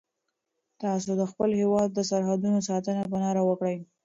تاسو 0.81 1.09
د 1.19 1.21
خپل 1.31 1.49
هیواد 1.61 1.89
د 1.93 1.99
سرحدونو 2.09 2.59
ساتنه 2.69 3.03
په 3.11 3.17
نره 3.23 3.41
وکړئ. 3.49 3.77